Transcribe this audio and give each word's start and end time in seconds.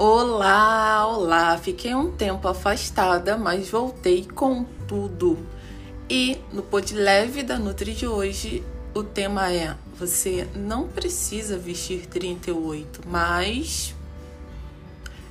Olá, 0.00 1.08
olá! 1.08 1.58
Fiquei 1.58 1.92
um 1.92 2.12
tempo 2.12 2.46
afastada, 2.46 3.36
mas 3.36 3.68
voltei 3.68 4.24
com 4.24 4.64
tudo. 4.86 5.36
E 6.08 6.38
no 6.52 6.62
Pod 6.62 6.94
Leve 6.94 7.42
da 7.42 7.58
Nutri 7.58 7.94
de 7.94 8.06
hoje, 8.06 8.62
o 8.94 9.02
tema 9.02 9.52
é: 9.52 9.74
você 9.98 10.46
não 10.54 10.86
precisa 10.86 11.58
vestir 11.58 12.06
38, 12.06 13.00
mas 13.08 13.92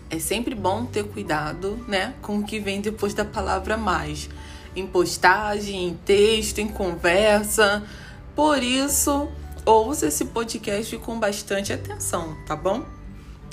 é 0.10 0.20
sempre 0.20 0.54
bom 0.54 0.86
ter 0.86 1.06
cuidado, 1.06 1.80
né, 1.88 2.14
com 2.22 2.40
o 2.40 2.44
que 2.44 2.60
vem 2.60 2.82
depois 2.82 3.14
da 3.14 3.24
palavra 3.24 3.78
mais. 3.78 4.30
Em 4.76 4.86
postagem, 4.86 5.88
em 5.88 5.94
texto, 5.94 6.60
em 6.60 6.68
conversa. 6.68 7.88
Por 8.36 8.62
isso, 8.62 9.30
ouça 9.66 10.08
esse 10.08 10.26
podcast 10.26 10.98
com 10.98 11.18
bastante 11.18 11.72
atenção, 11.72 12.36
tá 12.46 12.54
bom? 12.54 12.98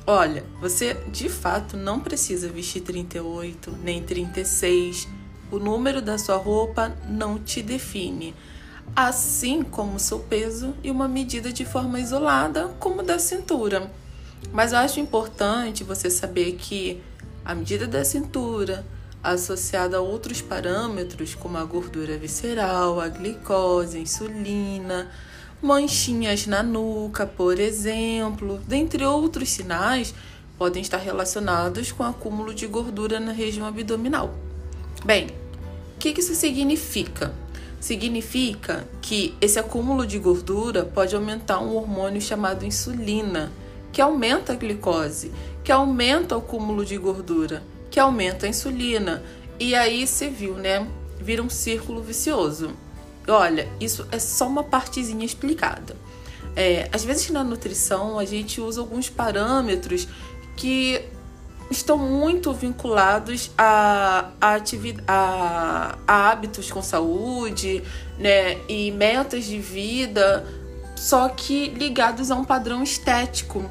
Olha, 0.07 0.45
você 0.61 0.93
de 1.11 1.31
fato 1.31 1.79
não 1.79 1.99
precisa 1.99 2.47
vestir 2.51 2.83
38 2.83 3.75
nem 3.83 4.03
36. 4.03 5.09
O 5.51 5.59
número 5.59 6.03
da 6.03 6.19
sua 6.19 6.37
roupa 6.37 6.95
não 7.09 7.39
te 7.39 7.63
define, 7.63 8.35
assim 8.95 9.63
como 9.63 9.97
o 9.97 9.99
seu 9.99 10.19
peso 10.19 10.75
e 10.83 10.91
uma 10.91 11.09
medida 11.09 11.51
de 11.51 11.65
forma 11.65 11.99
isolada, 11.99 12.69
como 12.79 13.03
da 13.03 13.19
cintura. 13.19 13.91
Mas 14.53 14.73
eu 14.73 14.79
acho 14.79 15.01
importante 15.01 15.83
você 15.83 16.11
saber 16.11 16.53
que 16.57 17.03
a 17.43 17.55
medida 17.55 17.87
da 17.87 18.05
cintura, 18.05 18.85
associada 19.23 19.97
a 19.97 20.01
outros 20.01 20.43
parâmetros 20.43 21.35
como 21.35 21.57
a 21.57 21.65
gordura 21.65 22.19
visceral, 22.19 23.01
a 23.01 23.09
glicose, 23.09 23.97
a 23.97 24.01
insulina, 24.01 25.11
manchinhas 25.65 26.47
na 26.47 26.63
nuca, 26.63 27.27
por 27.27 27.59
exemplo, 27.59 28.61
dentre 28.69 29.03
outros 29.03 29.49
sinais, 29.49 30.15
podem 30.59 30.83
estar 30.83 30.99
relacionados 30.99 31.91
com 31.91 32.05
acúmulo 32.05 32.53
de 32.53 32.67
gordura 32.67 33.19
na 33.19 33.33
região 33.33 33.67
abdominal. 33.67 34.35
Bem, 35.07 35.29
o 35.97 35.99
que 35.99 36.11
isso 36.21 36.35
significa? 36.35 37.35
Significa 37.81 38.87
que 39.01 39.35
esse 39.41 39.59
acúmulo 39.59 40.07
de 40.07 40.19
gordura 40.19 40.85
pode 40.85 41.17
aumentar 41.17 41.61
um 41.61 41.75
hormônio 41.75 42.21
chamado 42.21 42.67
insulina, 42.67 43.51
que 43.91 44.03
aumenta 44.03 44.53
a 44.53 44.57
glicose, 44.57 45.33
que 45.65 45.73
aumenta 45.73 46.37
o 46.37 46.41
acúmulo 46.41 46.85
de 46.85 46.99
gordura, 46.99 47.63
que 47.91 47.99
aumenta 47.99 48.45
a 48.45 48.51
insulina. 48.51 49.23
E 49.59 49.75
aí 49.75 50.07
você 50.07 50.29
viu, 50.29 50.57
né? 50.57 50.87
Vira 51.19 51.43
um 51.43 51.49
círculo 51.49 52.03
vicioso. 52.03 52.73
Olha, 53.27 53.69
isso 53.81 54.07
é 54.11 54.19
só 54.19 54.47
uma 54.47 54.63
partezinha 54.63 55.25
explicada. 55.25 55.97
É, 56.57 56.89
às 56.93 57.05
vezes 57.05 57.31
na 57.31 57.43
nutrição 57.43 58.19
a 58.19 58.25
gente 58.25 58.61
usa 58.61 58.81
alguns 58.81 59.09
parâmetros 59.09 60.07
que 60.57 61.03
estão 61.71 61.99
muito 61.99 62.53
vinculados 62.53 63.51
a, 63.57 64.31
a, 64.41 64.57
a, 65.09 65.99
a 66.07 66.31
hábitos 66.31 66.71
com 66.71 66.83
saúde 66.83 67.83
né, 68.19 68.59
e 68.69 68.91
metas 68.93 69.45
de 69.45 69.59
vida, 69.59 70.47
só 70.95 71.29
que 71.29 71.69
ligados 71.71 72.31
a 72.31 72.37
um 72.37 72.45
padrão 72.45 72.83
estético. 72.83 73.69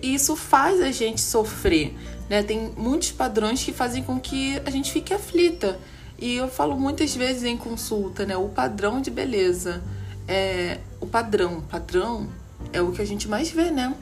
E 0.00 0.14
isso 0.14 0.36
faz 0.36 0.80
a 0.80 0.90
gente 0.90 1.20
sofrer. 1.20 1.96
Né? 2.28 2.42
Tem 2.42 2.72
muitos 2.76 3.10
padrões 3.10 3.62
que 3.62 3.72
fazem 3.72 4.02
com 4.02 4.20
que 4.20 4.60
a 4.64 4.70
gente 4.70 4.92
fique 4.92 5.12
aflita. 5.12 5.78
E 6.22 6.36
eu 6.36 6.46
falo 6.46 6.78
muitas 6.78 7.16
vezes 7.16 7.42
em 7.42 7.56
consulta, 7.56 8.24
né? 8.24 8.36
O 8.36 8.48
padrão 8.48 9.00
de 9.00 9.10
beleza. 9.10 9.82
É, 10.28 10.78
o 11.00 11.06
padrão. 11.06 11.62
Padrão 11.62 12.28
é 12.72 12.80
o 12.80 12.92
que 12.92 13.02
a 13.02 13.04
gente 13.04 13.26
mais 13.26 13.50
vê, 13.50 13.72
né? 13.72 13.92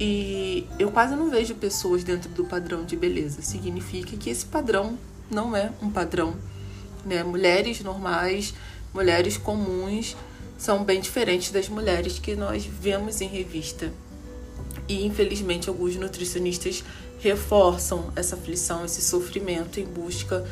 E 0.00 0.66
eu 0.80 0.90
quase 0.90 1.14
não 1.14 1.30
vejo 1.30 1.54
pessoas 1.54 2.02
dentro 2.02 2.28
do 2.30 2.44
padrão 2.44 2.84
de 2.84 2.96
beleza. 2.96 3.40
Significa 3.40 4.16
que 4.16 4.30
esse 4.30 4.44
padrão 4.44 4.98
não 5.30 5.54
é 5.54 5.70
um 5.80 5.88
padrão. 5.88 6.34
Né? 7.06 7.22
Mulheres 7.22 7.80
normais, 7.82 8.52
mulheres 8.92 9.36
comuns, 9.36 10.16
são 10.58 10.82
bem 10.82 11.00
diferentes 11.00 11.52
das 11.52 11.68
mulheres 11.68 12.18
que 12.18 12.34
nós 12.34 12.64
vemos 12.64 13.20
em 13.20 13.28
revista. 13.28 13.92
E 14.88 15.06
infelizmente 15.06 15.68
alguns 15.68 15.94
nutricionistas 15.94 16.82
reforçam 17.20 18.12
essa 18.16 18.34
aflição, 18.34 18.84
esse 18.84 19.00
sofrimento 19.00 19.78
em 19.78 19.84
busca 19.84 20.44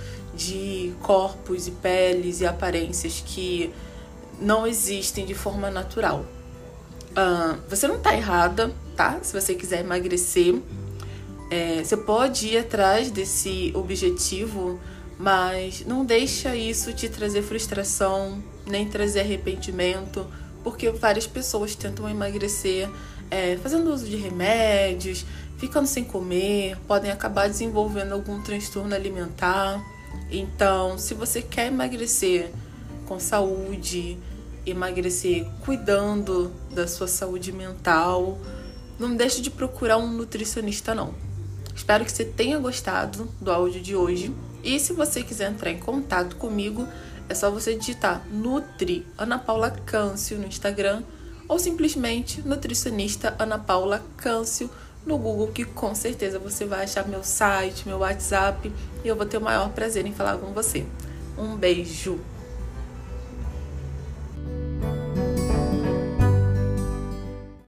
de 0.46 0.92
corpos 1.02 1.66
e 1.66 1.70
peles 1.70 2.40
e 2.40 2.46
aparências 2.46 3.22
que 3.24 3.72
não 4.40 4.66
existem 4.66 5.24
de 5.24 5.34
forma 5.34 5.70
natural. 5.70 6.24
Uh, 7.10 7.58
você 7.68 7.86
não 7.86 7.96
está 7.96 8.14
errada, 8.14 8.72
tá? 8.96 9.18
Se 9.22 9.38
você 9.38 9.54
quiser 9.54 9.80
emagrecer, 9.80 10.54
é, 11.50 11.84
você 11.84 11.96
pode 11.96 12.48
ir 12.48 12.58
atrás 12.58 13.10
desse 13.10 13.70
objetivo, 13.74 14.80
mas 15.18 15.84
não 15.86 16.04
deixa 16.04 16.56
isso 16.56 16.92
te 16.92 17.08
trazer 17.08 17.42
frustração, 17.42 18.42
nem 18.66 18.88
trazer 18.88 19.20
arrependimento, 19.20 20.26
porque 20.64 20.90
várias 20.90 21.26
pessoas 21.26 21.74
tentam 21.74 22.08
emagrecer 22.08 22.88
é, 23.32 23.56
fazendo 23.56 23.90
uso 23.90 24.04
de 24.04 24.16
remédios, 24.16 25.24
ficando 25.56 25.86
sem 25.86 26.04
comer, 26.04 26.76
podem 26.86 27.10
acabar 27.10 27.48
desenvolvendo 27.48 28.12
algum 28.12 28.42
transtorno 28.42 28.94
alimentar. 28.94 29.82
Então, 30.30 30.96
se 30.98 31.14
você 31.14 31.42
quer 31.42 31.66
emagrecer 31.66 32.50
com 33.06 33.18
saúde, 33.18 34.18
emagrecer 34.64 35.46
cuidando 35.64 36.52
da 36.70 36.86
sua 36.86 37.06
saúde 37.06 37.52
mental, 37.52 38.38
não 38.98 39.14
deixe 39.14 39.42
de 39.42 39.50
procurar 39.50 39.98
um 39.98 40.10
nutricionista 40.10 40.94
não. 40.94 41.14
Espero 41.74 42.04
que 42.04 42.12
você 42.12 42.24
tenha 42.24 42.58
gostado 42.58 43.28
do 43.40 43.50
áudio 43.50 43.80
de 43.80 43.96
hoje. 43.96 44.34
E 44.62 44.78
se 44.78 44.92
você 44.92 45.22
quiser 45.22 45.50
entrar 45.50 45.70
em 45.70 45.78
contato 45.78 46.36
comigo, 46.36 46.86
é 47.28 47.34
só 47.34 47.50
você 47.50 47.74
digitar 47.74 48.26
Nutri 48.30 49.06
Ana 49.18 49.38
Paula 49.38 49.70
Câncio 49.70 50.38
no 50.38 50.46
Instagram 50.46 51.02
ou 51.48 51.58
simplesmente 51.58 52.40
nutricionista 52.42 53.34
Ana 53.38 53.58
Paula 53.58 54.04
Câncio 54.16 54.70
no 55.04 55.18
Google, 55.18 55.48
que 55.48 55.64
com 55.64 55.94
certeza 55.94 56.38
você 56.38 56.64
vai 56.64 56.84
achar 56.84 57.06
meu 57.06 57.24
site, 57.24 57.86
meu 57.86 57.98
WhatsApp 57.98 58.72
e 59.04 59.08
eu 59.08 59.16
vou 59.16 59.26
ter 59.26 59.36
o 59.36 59.40
maior 59.40 59.70
prazer 59.70 60.06
em 60.06 60.12
falar 60.12 60.38
com 60.38 60.52
você. 60.52 60.84
Um 61.36 61.56
beijo! 61.56 62.20